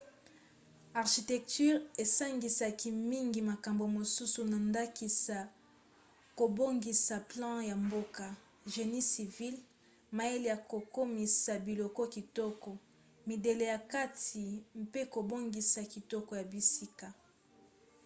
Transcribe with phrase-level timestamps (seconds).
[1.01, 5.37] architecture esangisaka mingi makambo mosusu na ndakisa
[6.37, 8.25] kobongisa plan ya mboka
[8.71, 9.55] génie civil
[10.17, 12.69] mayele ya kokomisa biloko kitoko
[13.27, 14.43] midele ya kati
[14.83, 17.07] mpe kobongisa kitoko ya bisika